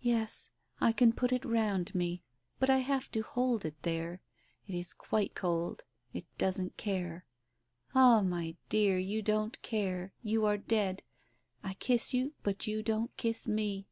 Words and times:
"Yes, 0.00 0.48
I 0.80 0.90
can 0.92 1.12
put 1.12 1.32
it 1.32 1.44
round 1.44 1.94
me, 1.94 2.22
but 2.58 2.70
I 2.70 2.78
have 2.78 3.10
to 3.10 3.20
hold 3.20 3.66
it 3.66 3.76
there. 3.82 4.22
It 4.66 4.74
is 4.74 4.94
quite 4.94 5.34
cold— 5.34 5.84
it 6.14 6.24
doesn't 6.38 6.78
care. 6.78 7.26
Ah, 7.94 8.22
my 8.22 8.56
dear, 8.70 8.96
you 8.96 9.20
don't 9.20 9.60
care! 9.60 10.14
You 10.22 10.46
are 10.46 10.56
dead. 10.56 11.02
I 11.62 11.74
kiss 11.74 12.14
you, 12.14 12.32
but 12.42 12.66
you 12.66 12.82
don't 12.82 13.14
kiss 13.18 13.46
me. 13.46 13.86